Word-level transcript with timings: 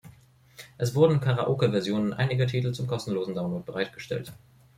Es 0.79 0.95
wurden 0.95 1.19
Karaoke-Versionen 1.19 2.11
einiger 2.13 2.47
Titel 2.47 2.71
zum 2.71 2.87
kostenlosen 2.87 3.35
Download 3.35 3.63
bereitgestellt. 3.63 4.33